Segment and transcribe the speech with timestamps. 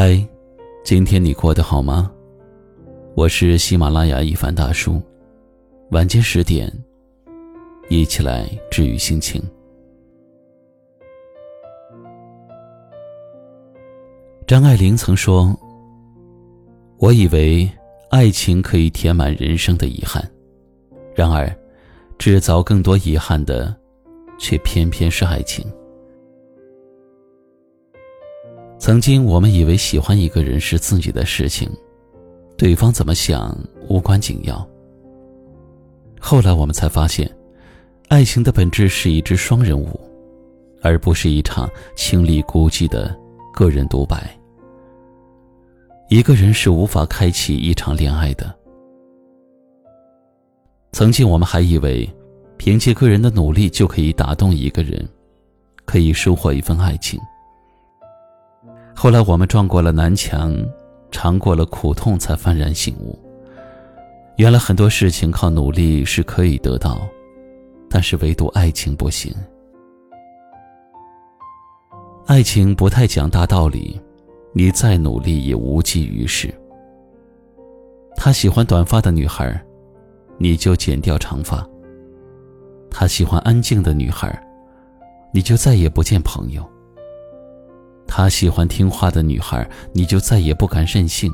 [0.00, 0.16] 嗨，
[0.84, 2.08] 今天你过得好吗？
[3.16, 5.02] 我是喜马拉雅一凡大叔，
[5.90, 6.72] 晚间十点，
[7.88, 9.42] 一起来治愈心情。
[14.46, 15.52] 张爱玲曾说
[16.98, 17.68] ：“我以为
[18.10, 20.22] 爱情可以填满人生的遗憾，
[21.12, 21.52] 然而，
[22.18, 23.76] 制造更多遗憾的，
[24.38, 25.68] 却偏偏是爱情。”
[28.88, 31.70] 曾经，我们以为喜欢一个人是自己的事情，
[32.56, 33.54] 对方怎么想
[33.86, 34.66] 无关紧要。
[36.18, 37.30] 后来我们才发现，
[38.08, 40.00] 爱情的本质是一支双人舞，
[40.80, 43.14] 而不是一场清丽孤寂的
[43.52, 44.34] 个人独白。
[46.08, 48.56] 一个人是无法开启一场恋爱的。
[50.92, 52.08] 曾经，我们还以为，
[52.56, 55.06] 凭借个人的努力就可以打动一个人，
[55.84, 57.20] 可以收获一份爱情。
[59.00, 60.52] 后来我们撞过了南墙，
[61.12, 63.16] 尝过了苦痛，才幡然醒悟。
[64.38, 67.08] 原来很多事情靠努力是可以得到，
[67.88, 69.32] 但是唯独爱情不行。
[72.26, 74.00] 爱情不太讲大道理，
[74.52, 76.52] 你再努力也无济于事。
[78.16, 79.64] 他喜欢短发的女孩，
[80.38, 81.64] 你就剪掉长发；
[82.90, 84.36] 他喜欢安静的女孩，
[85.32, 86.68] 你就再也不见朋友。
[88.08, 91.30] 他喜欢听话的女孩，你就再也不敢任性。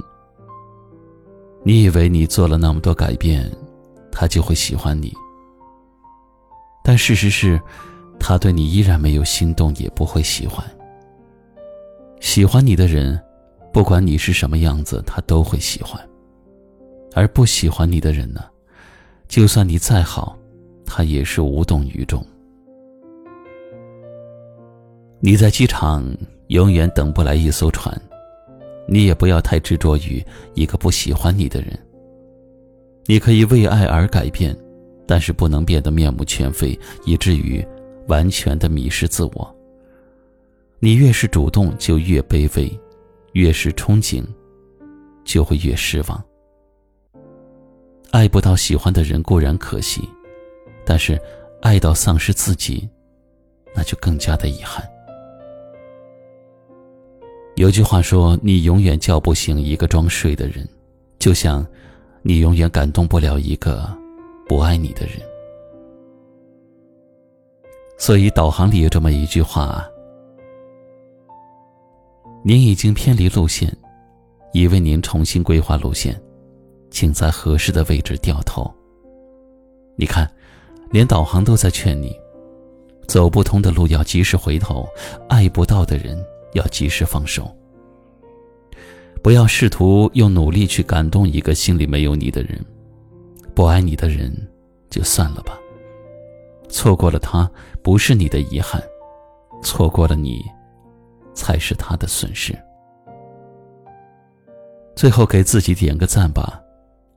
[1.62, 3.50] 你以为你做了那么多改变，
[4.10, 5.14] 他就会喜欢你，
[6.82, 7.58] 但事实是，
[8.18, 10.62] 他对你依然没有心动，也不会喜欢。
[12.20, 13.18] 喜欢你的人，
[13.72, 15.98] 不管你是什么样子，他都会喜欢；
[17.14, 18.44] 而不喜欢你的人呢，
[19.28, 20.36] 就算你再好，
[20.84, 22.22] 他也是无动于衷。
[25.20, 26.04] 你在机场。
[26.48, 27.98] 永远等不来一艘船，
[28.86, 30.24] 你也不要太执着于
[30.54, 31.78] 一个不喜欢你的人。
[33.06, 34.56] 你可以为爱而改变，
[35.06, 37.66] 但是不能变得面目全非，以至于
[38.08, 39.56] 完全的迷失自我。
[40.78, 42.68] 你越是主动，就越卑微；
[43.32, 44.22] 越是憧憬，
[45.24, 46.22] 就会越失望。
[48.10, 50.08] 爱不到喜欢的人固然可惜，
[50.84, 51.18] 但是
[51.62, 52.88] 爱到丧失自己，
[53.74, 54.86] 那就更加的遗憾。
[57.56, 60.68] 有句话说：“你永远叫不醒一个装睡的人，
[61.20, 61.64] 就像
[62.22, 63.88] 你永远感动不了一个
[64.48, 65.20] 不爱你的人。”
[67.96, 69.86] 所以导航里有这么一句话
[72.44, 73.72] ：“您已经偏离路线，
[74.52, 76.20] 已为您重新规划路线，
[76.90, 78.68] 请在合适的位置掉头。”
[79.96, 80.28] 你看，
[80.90, 82.12] 连导航都在劝你，
[83.06, 84.84] 走不通的路要及时回头，
[85.28, 86.20] 爱不到的人。
[86.54, 87.54] 要及时放手，
[89.22, 92.58] 不要试图用努力去感动一个心里没有你的人，
[93.54, 94.32] 不爱你的人，
[94.88, 95.58] 就算了吧。
[96.68, 97.50] 错过了他，
[97.82, 98.80] 不是你的遗憾；
[99.62, 100.44] 错过了你，
[101.34, 102.56] 才是他的损失。
[104.96, 106.60] 最后给自己点个赞吧，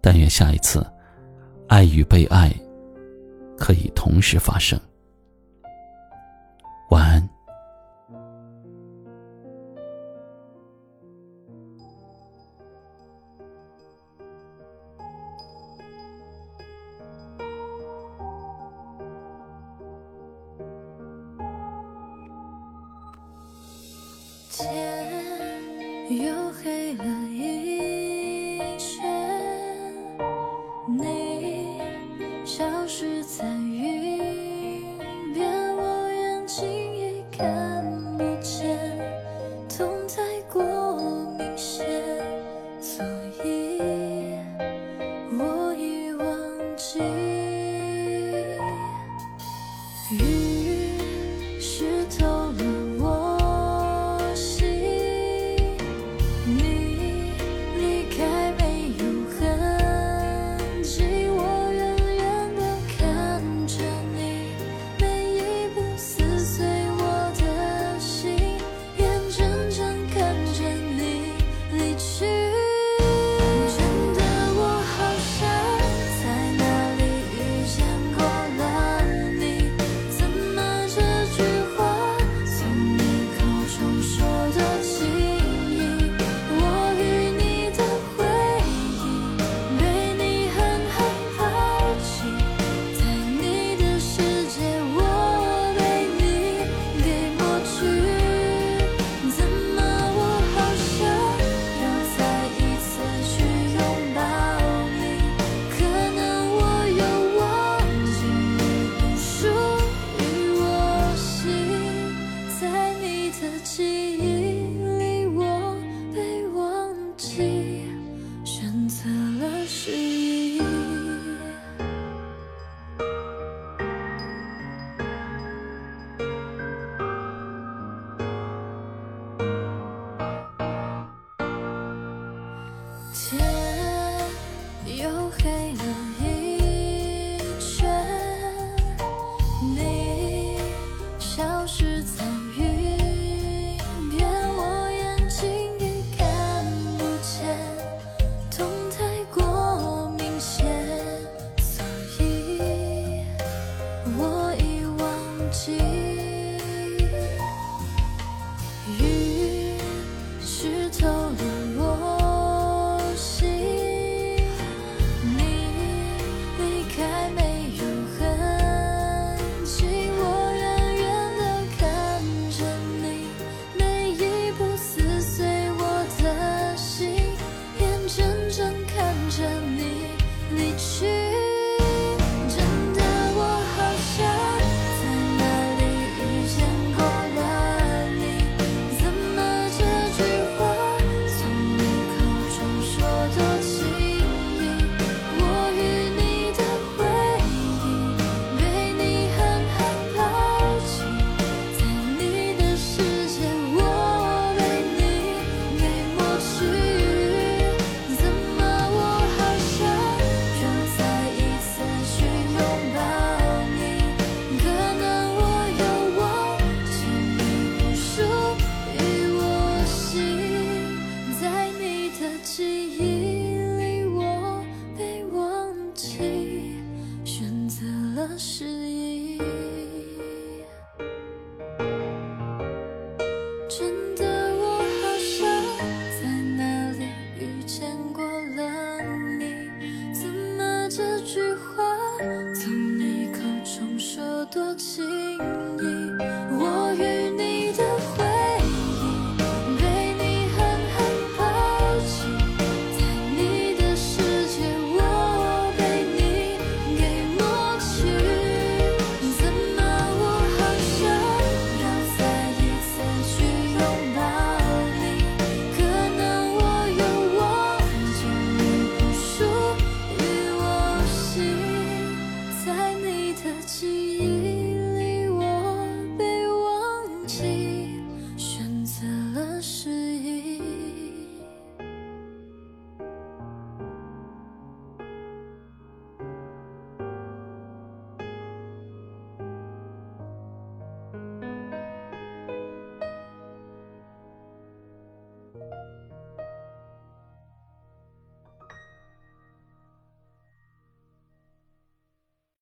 [0.02, 0.86] 但愿下一次，
[1.68, 2.54] 爱与被爱，
[3.58, 4.80] 可以同时发生。
[6.90, 7.37] 晚安。